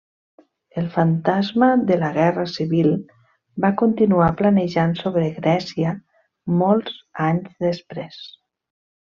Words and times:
El 0.79 0.87
fantasma 0.93 1.77
de 1.89 1.97
la 2.03 2.09
guerra 2.15 2.45
civil 2.53 2.89
va 3.67 3.71
continuar 3.83 4.31
planejant 4.41 4.97
sobre 5.05 5.29
Grècia 5.39 5.95
molts 6.63 6.99
anys 7.31 7.65
després. 7.69 8.21